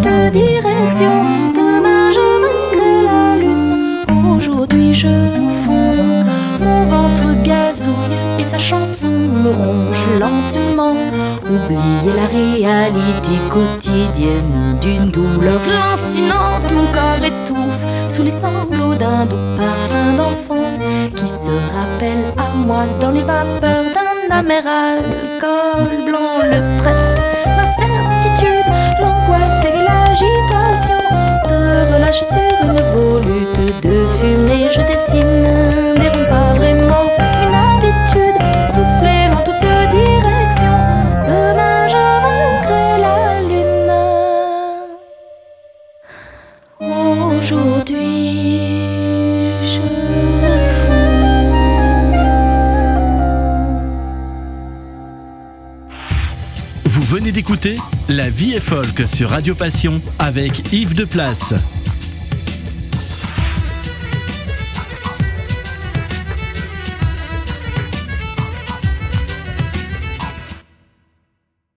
direction. 0.00 1.22
Demain 1.54 2.10
je 2.16 2.26
verrai 2.42 3.04
la 3.04 3.36
lune. 3.36 4.04
Aujourd'hui 4.36 4.94
je 4.94 5.08
fonds. 5.64 6.24
Mon 6.60 6.84
ventre 6.86 7.42
gazouille 7.42 8.16
et 8.38 8.44
sa 8.44 8.58
chanson 8.58 9.08
me 9.08 9.50
ronge 9.50 10.04
lentement. 10.18 10.96
Oubliez 11.48 12.16
la 12.16 12.26
réalité 12.26 13.32
quotidienne 13.50 14.78
d'une 14.80 15.10
douleur 15.10 15.60
lancinante. 15.66 16.70
Mon 16.74 16.86
corps 16.92 17.24
étouffe 17.24 17.84
sous 18.08 18.22
les 18.22 18.30
sanglots 18.30 18.94
d'un 18.94 19.26
doux 19.26 19.56
parfum 19.56 20.16
d'enfance 20.16 20.78
qui 21.14 21.26
se 21.26 21.54
rappelle 21.76 22.24
à 22.36 22.56
moi 22.66 22.84
dans 23.00 23.10
les 23.10 23.22
vapeurs 23.22 23.84
d'un 23.94 24.36
amer 24.36 24.64
alcool 24.66 26.08
blanc. 26.08 26.38
Le 26.44 26.58
stress 26.58 27.13
marche 32.14 32.28
sur 32.28 32.38
une 32.62 32.80
volute 32.92 33.82
de 33.82 33.98
fumée, 34.20 34.68
je 34.72 34.80
dessine 34.80 35.44
des 35.98 36.08
remparts 36.08 36.62
et 36.62 36.74
mots, 36.74 37.10
une 37.42 37.54
habitude, 37.54 38.38
souffler 38.68 39.22
en 39.32 39.42
toute 39.42 39.66
direction. 39.90 40.74
Demain 41.26 41.88
je 41.88 42.04
vaincrai 42.24 42.92
la 43.02 43.18
lune. 43.48 43.92
Aujourd'hui. 47.40 48.28
je 49.62 49.80
Vous 56.84 57.02
venez 57.02 57.32
d'écouter 57.32 57.76
La 58.08 58.30
vie 58.30 58.52
est 58.52 58.60
folk 58.60 59.06
sur 59.06 59.30
Radio 59.30 59.54
Passion 59.54 60.00
avec 60.18 60.72
Yves 60.72 60.94
Deplace. 60.94 61.54